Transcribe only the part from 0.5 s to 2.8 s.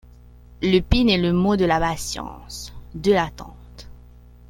Le Pin est le mot de la patience,